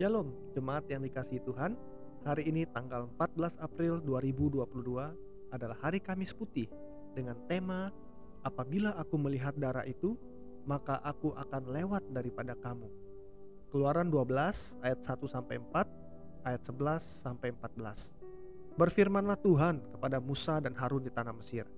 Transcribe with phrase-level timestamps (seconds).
[0.00, 1.76] Shalom, jemaat yang dikasihi Tuhan.
[2.24, 4.64] Hari ini tanggal 14 April 2022
[5.52, 6.72] adalah hari Kamis Putih
[7.12, 7.92] dengan tema
[8.40, 10.16] Apabila aku melihat darah itu,
[10.64, 12.88] maka aku akan lewat daripada kamu.
[13.68, 18.80] Keluaran 12 ayat 1 sampai 4, ayat 11 sampai 14.
[18.80, 21.68] Berfirmanlah Tuhan kepada Musa dan Harun di tanah Mesir.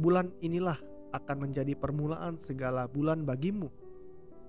[0.00, 0.80] Bulan inilah
[1.12, 3.68] akan menjadi permulaan segala bulan bagimu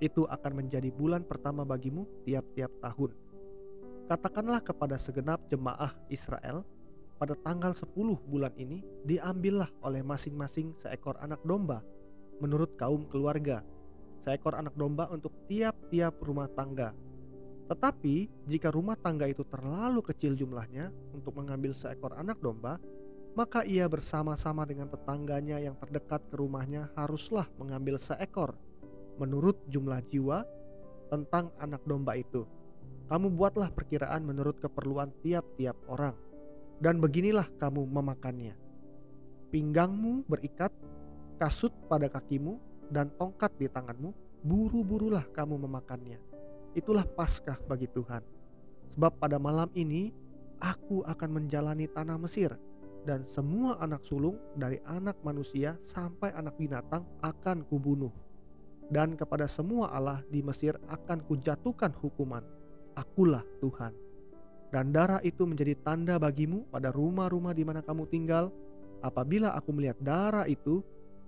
[0.02, 3.14] itu akan menjadi bulan pertama bagimu tiap-tiap tahun.
[4.10, 6.66] Katakanlah kepada segenap jemaah Israel,
[7.22, 7.94] pada tanggal 10
[8.26, 11.86] bulan ini diambillah oleh masing-masing seekor anak domba
[12.42, 13.62] menurut kaum keluarga,
[14.26, 16.98] seekor anak domba untuk tiap-tiap rumah tangga.
[17.70, 22.82] Tetapi jika rumah tangga itu terlalu kecil jumlahnya untuk mengambil seekor anak domba,
[23.38, 28.58] maka ia bersama-sama dengan tetangganya yang terdekat ke rumahnya haruslah mengambil seekor
[29.22, 30.42] menurut jumlah jiwa
[31.14, 32.50] tentang anak domba itu.
[33.06, 36.18] Kamu buatlah perkiraan menurut keperluan tiap-tiap orang,
[36.82, 38.58] dan beginilah kamu memakannya.
[39.54, 40.74] Pinggangmu berikat,
[41.38, 42.58] kasut pada kakimu,
[42.90, 44.10] dan tongkat di tanganmu,
[44.42, 46.18] buru-burulah kamu memakannya.
[46.74, 48.24] Itulah Paskah bagi Tuhan.
[48.96, 50.16] Sebab pada malam ini
[50.64, 52.56] aku akan menjalani tanah Mesir,
[53.04, 58.31] dan semua anak sulung dari anak manusia sampai anak binatang akan kubunuh
[58.90, 62.44] dan kepada semua Allah di Mesir akan kujatuhkan hukuman.
[62.98, 63.94] Akulah Tuhan.
[64.72, 68.50] Dan darah itu menjadi tanda bagimu pada rumah-rumah di mana kamu tinggal.
[69.04, 70.80] Apabila aku melihat darah itu,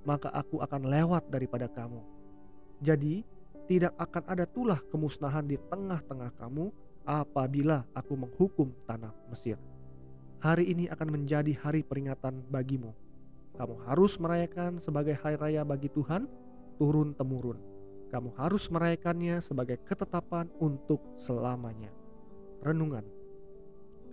[0.08, 2.00] maka aku akan lewat daripada kamu.
[2.80, 3.24] Jadi,
[3.68, 6.72] tidak akan ada tulah kemusnahan di tengah-tengah kamu
[7.04, 9.60] apabila aku menghukum tanah Mesir.
[10.44, 12.92] Hari ini akan menjadi hari peringatan bagimu.
[13.56, 16.28] Kamu harus merayakan sebagai hari raya bagi Tuhan
[16.78, 17.60] turun-temurun.
[18.14, 21.90] Kamu harus merayakannya sebagai ketetapan untuk selamanya.
[22.62, 23.24] Renungan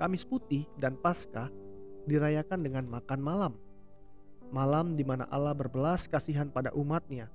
[0.01, 1.53] Kamis Putih dan Paskah
[2.09, 3.53] dirayakan dengan makan malam.
[4.49, 7.29] Malam di mana Allah berbelas kasihan pada umatnya.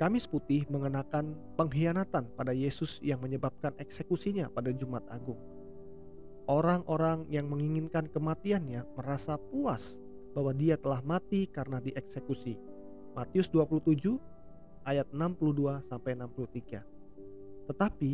[0.00, 5.36] Kamis Putih mengenakan pengkhianatan pada Yesus yang menyebabkan eksekusinya pada Jumat Agung.
[6.48, 10.00] Orang-orang yang menginginkan kematiannya merasa puas
[10.32, 12.56] bahwa dia telah mati karena dieksekusi
[13.16, 14.20] Matius 27
[14.84, 16.84] ayat 62 sampai 63.
[17.64, 18.12] Tetapi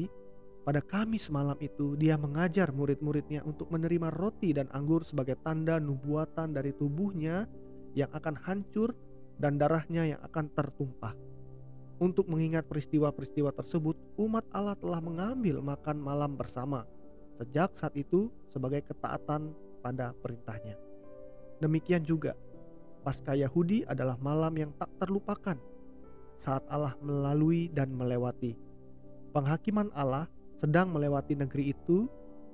[0.63, 6.55] pada Kamis malam itu dia mengajar murid-muridnya untuk menerima roti dan anggur sebagai tanda nubuatan
[6.55, 7.51] dari tubuhnya
[7.99, 8.95] yang akan hancur
[9.43, 11.19] dan darahnya yang akan tertumpah.
[11.99, 16.87] Untuk mengingat peristiwa-peristiwa tersebut, umat Allah telah mengambil makan malam bersama
[17.43, 19.51] sejak saat itu sebagai ketaatan
[19.83, 20.79] pada perintahnya.
[21.59, 22.39] Demikian juga
[23.03, 25.59] Paskah Yahudi adalah malam yang tak terlupakan
[26.39, 28.55] saat Allah melalui dan melewati.
[29.35, 32.07] Penghakiman Allah sedang melewati negeri itu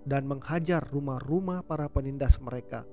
[0.09, 2.89] dan menghajar rumah-rumah para penindas mereka.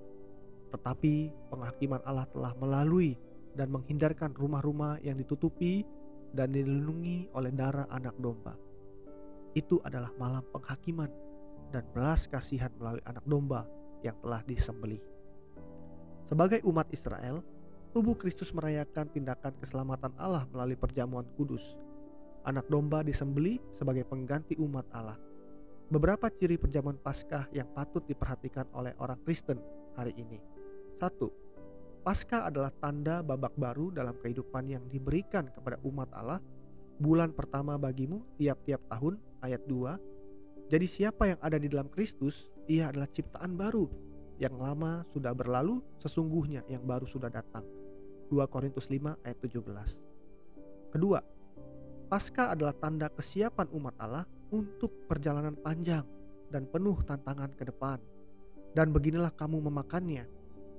[0.76, 3.16] Tetapi penghakiman Allah telah melalui
[3.56, 5.88] dan menghindarkan rumah-rumah yang ditutupi
[6.36, 8.60] dan dilindungi oleh darah anak domba.
[9.56, 11.08] Itu adalah malam penghakiman
[11.72, 13.64] dan belas kasihan melalui anak domba
[14.04, 15.15] yang telah disembelih.
[16.26, 17.46] Sebagai umat Israel,
[17.94, 21.78] tubuh Kristus merayakan tindakan keselamatan Allah melalui perjamuan kudus.
[22.46, 25.18] Anak domba disembeli sebagai pengganti umat Allah.
[25.86, 29.62] Beberapa ciri perjamuan Paskah yang patut diperhatikan oleh orang Kristen
[29.94, 30.42] hari ini.
[30.98, 31.30] Satu,
[32.06, 36.38] Paskah adalah tanda babak baru dalam kehidupan yang diberikan kepada umat Allah
[37.02, 42.94] bulan pertama bagimu tiap-tiap tahun ayat 2 jadi siapa yang ada di dalam Kristus ia
[42.94, 43.90] adalah ciptaan baru
[44.42, 47.64] yang lama sudah berlalu, sesungguhnya yang baru sudah datang.
[48.28, 50.92] 2 Korintus 5 ayat 17.
[50.92, 51.20] Kedua,
[52.06, 56.06] Pasca adalah tanda kesiapan umat Allah untuk perjalanan panjang
[56.54, 57.98] dan penuh tantangan ke depan.
[58.76, 60.28] Dan beginilah kamu memakannya.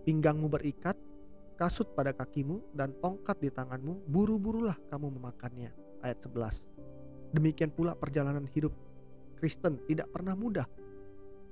[0.06, 0.94] Pinggangmu berikat,
[1.59, 5.75] kasut pada kakimu, dan tongkat di tanganmu, buru-burulah kamu memakannya.
[6.05, 6.62] Ayat 11.
[7.35, 8.70] Demikian pula perjalanan hidup
[9.37, 10.64] Kristen tidak pernah mudah.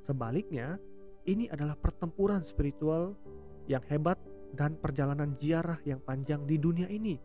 [0.04, 0.80] Sebaliknya,
[1.24, 3.16] ini adalah pertempuran spiritual
[3.64, 4.20] yang hebat
[4.52, 7.16] dan perjalanan ziarah yang panjang di dunia ini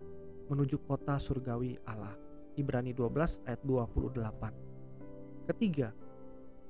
[0.50, 2.16] menuju kota surgawi Allah.
[2.58, 5.48] Ibrani 12 ayat 28.
[5.48, 5.96] Ketiga,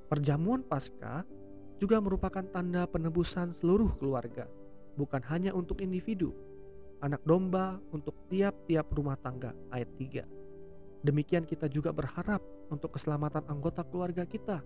[0.05, 1.25] perjamuan Paskah
[1.79, 4.45] juga merupakan tanda penebusan seluruh keluarga,
[4.99, 6.35] bukan hanya untuk individu.
[6.99, 11.07] Anak domba untuk tiap-tiap rumah tangga ayat 3.
[11.07, 14.59] Demikian kita juga berharap untuk keselamatan anggota keluarga kita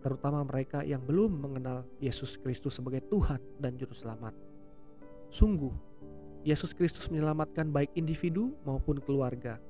[0.00, 4.32] terutama mereka yang belum mengenal Yesus Kristus sebagai Tuhan dan Juru Selamat.
[5.28, 5.72] Sungguh,
[6.42, 9.60] Yesus Kristus menyelamatkan baik individu maupun keluarga.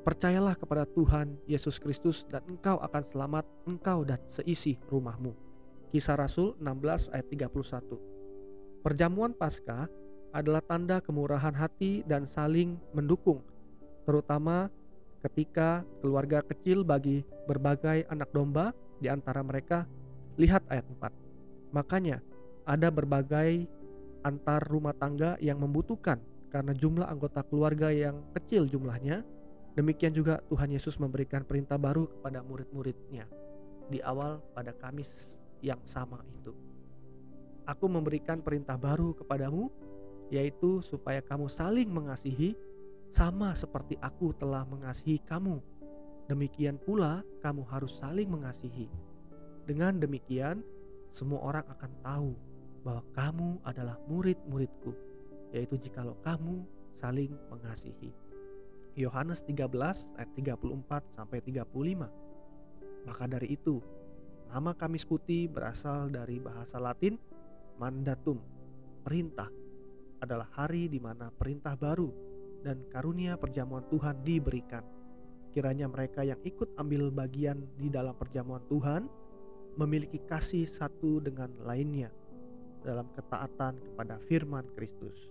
[0.00, 5.32] Percayalah kepada Tuhan Yesus Kristus dan engkau akan selamat, engkau dan seisi rumahmu.
[5.92, 8.80] Kisah Rasul 16 ayat 31.
[8.80, 9.88] Perjamuan Paskah
[10.32, 13.42] adalah tanda kemurahan hati dan saling mendukung,
[14.06, 14.72] terutama
[15.20, 19.88] ketika keluarga kecil bagi berbagai anak domba di antara mereka.
[20.38, 21.74] Lihat ayat 4.
[21.74, 22.22] Makanya
[22.68, 23.66] ada berbagai
[24.22, 26.20] antar rumah tangga yang membutuhkan
[26.52, 29.24] karena jumlah anggota keluarga yang kecil jumlahnya
[29.70, 33.30] Demikian juga Tuhan Yesus memberikan perintah baru kepada murid-muridnya
[33.86, 36.50] di awal pada Kamis yang sama itu.
[37.64, 39.70] Aku memberikan perintah baru kepadamu,
[40.26, 42.58] yaitu supaya kamu saling mengasihi
[43.14, 45.62] sama seperti aku telah mengasihi kamu.
[46.30, 48.86] Demikian pula kamu harus saling mengasihi.
[49.66, 50.62] Dengan demikian,
[51.10, 52.30] semua orang akan tahu
[52.86, 54.94] bahwa kamu adalah murid-muridku,
[55.50, 56.62] yaitu jikalau kamu
[56.94, 58.14] saling mengasihi.
[58.94, 59.66] Yohanes 13
[60.22, 62.06] ayat 34 sampai 35.
[63.10, 63.82] Maka dari itu,
[64.54, 67.18] nama Kamis Putih berasal dari bahasa Latin
[67.74, 68.38] mandatum,
[69.02, 69.50] perintah.
[70.22, 72.14] Adalah hari di mana perintah baru
[72.62, 74.99] dan karunia perjamuan Tuhan diberikan.
[75.50, 79.10] Kiranya mereka yang ikut ambil bagian di dalam perjamuan Tuhan
[79.74, 82.10] memiliki kasih satu dengan lainnya
[82.86, 85.30] dalam ketaatan kepada firman Kristus.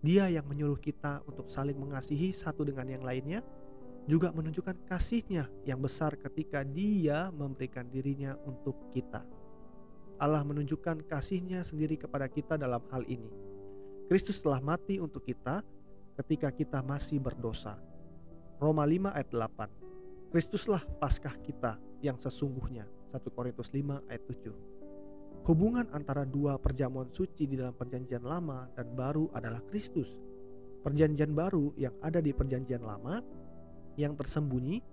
[0.00, 3.44] Dia yang menyuruh kita untuk saling mengasihi satu dengan yang lainnya,
[4.08, 9.20] juga menunjukkan kasihnya yang besar ketika dia memberikan dirinya untuk kita.
[10.20, 13.28] Allah menunjukkan kasihnya sendiri kepada kita dalam hal ini.
[14.08, 15.64] Kristus telah mati untuk kita
[16.16, 17.89] ketika kita masih berdosa.
[18.60, 20.36] Roma 5 ayat 8.
[20.36, 22.84] Kristuslah paskah kita yang sesungguhnya.
[23.08, 25.48] 1 Korintus 5 ayat 7.
[25.48, 30.12] Hubungan antara dua perjamuan suci di dalam Perjanjian Lama dan Baru adalah Kristus.
[30.84, 33.24] Perjanjian Baru yang ada di Perjanjian Lama
[33.96, 34.84] yang tersembunyi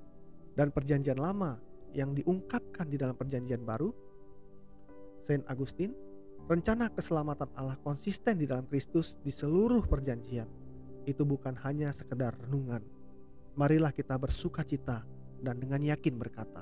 [0.55, 1.59] dan Perjanjian Lama
[1.91, 3.91] yang diungkapkan di dalam Perjanjian Baru.
[5.27, 5.91] Saint Agustin,
[6.47, 10.47] rencana keselamatan Allah konsisten di dalam Kristus di seluruh perjanjian.
[11.03, 12.96] Itu bukan hanya sekedar renungan.
[13.57, 15.01] Marilah kita bersuka cita
[15.41, 16.61] dan dengan yakin berkata,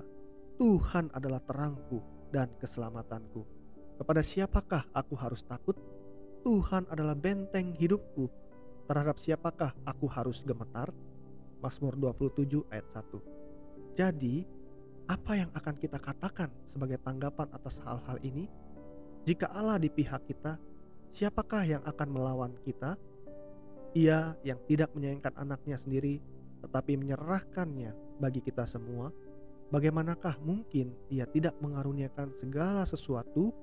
[0.55, 1.99] Tuhan adalah terangku
[2.31, 3.55] dan keselamatanku
[3.95, 5.75] kepada siapakah aku harus takut?
[6.43, 8.27] Tuhan adalah benteng hidupku.
[8.85, 10.91] Terhadap siapakah aku harus gemetar?
[11.63, 13.97] Mazmur 27 ayat 1.
[13.97, 14.45] Jadi,
[15.09, 18.45] apa yang akan kita katakan sebagai tanggapan atas hal-hal ini?
[19.25, 20.59] Jika Allah di pihak kita,
[21.09, 22.99] siapakah yang akan melawan kita?
[23.95, 26.19] Ia yang tidak menyayangkan anaknya sendiri,
[26.65, 29.13] tetapi menyerahkannya bagi kita semua.
[29.69, 33.53] Bagaimanakah mungkin ia tidak mengaruniakan segala sesuatu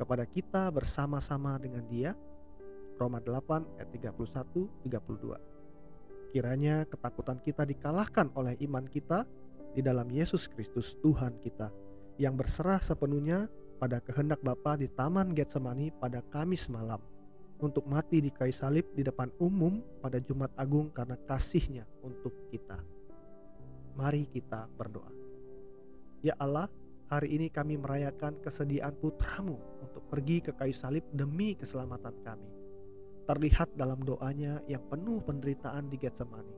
[0.00, 2.16] kepada kita bersama-sama dengan dia.
[2.98, 6.34] Roma 8 ayat 31 32.
[6.34, 9.24] Kiranya ketakutan kita dikalahkan oleh iman kita
[9.72, 11.70] di dalam Yesus Kristus Tuhan kita
[12.18, 13.46] yang berserah sepenuhnya
[13.78, 16.98] pada kehendak Bapa di Taman Getsemani pada Kamis malam
[17.58, 22.78] untuk mati di kayu salib di depan umum pada Jumat Agung karena kasihnya untuk kita.
[23.98, 25.10] Mari kita berdoa.
[26.22, 26.70] Ya Allah,
[27.08, 32.52] Hari ini kami merayakan kesediaan putramu untuk pergi ke kayu salib demi keselamatan kami.
[33.24, 36.52] Terlihat dalam doanya yang penuh penderitaan di Getsemani.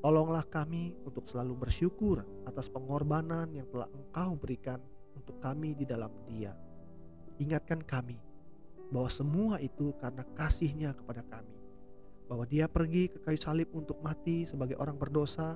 [0.00, 4.80] Tolonglah kami untuk selalu bersyukur atas pengorbanan yang telah engkau berikan
[5.12, 6.56] untuk kami di dalam dia.
[7.36, 8.16] Ingatkan kami
[8.90, 11.54] bahwa semua itu karena kasihnya kepada kami.
[12.26, 15.54] Bahwa dia pergi ke kayu salib untuk mati sebagai orang berdosa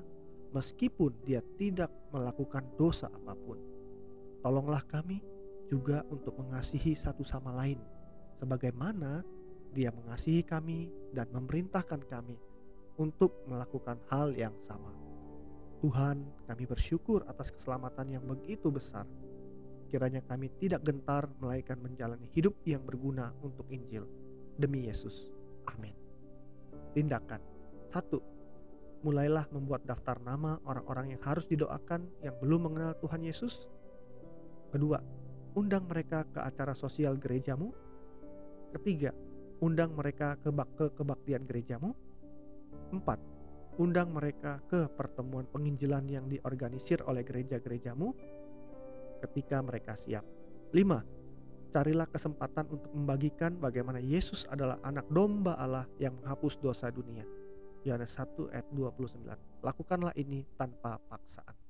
[0.55, 3.71] meskipun dia tidak melakukan dosa apa pun
[4.41, 5.21] Tolonglah kami
[5.69, 7.77] juga untuk mengasihi satu sama lain,
[8.41, 9.21] sebagaimana
[9.71, 12.35] Dia mengasihi kami dan memerintahkan kami
[12.99, 14.91] untuk melakukan hal yang sama.
[15.79, 19.07] Tuhan, kami bersyukur atas keselamatan yang begitu besar.
[19.91, 24.07] Kiranya kami tidak gentar melainkan menjalani hidup yang berguna untuk Injil
[24.55, 25.35] demi Yesus.
[25.67, 25.93] Amin.
[26.95, 27.43] Tindakan
[27.91, 28.23] satu,
[29.01, 33.65] Mulailah membuat daftar nama orang-orang yang harus didoakan yang belum mengenal Tuhan Yesus
[34.71, 35.03] Kedua,
[35.59, 37.75] undang mereka ke acara sosial gerejamu.
[38.71, 39.11] Ketiga,
[39.59, 41.91] undang mereka ke, ke kebaktian gerejamu.
[42.95, 43.19] Empat,
[43.83, 48.15] undang mereka ke pertemuan penginjilan yang diorganisir oleh gereja-gerejamu
[49.21, 50.25] ketika mereka siap.
[50.73, 51.05] Lima,
[51.69, 57.23] carilah kesempatan untuk membagikan bagaimana Yesus adalah anak domba Allah yang menghapus dosa dunia.
[57.85, 59.61] Yohanes 1 ayat 29.
[59.61, 61.60] Lakukanlah ini tanpa paksaan.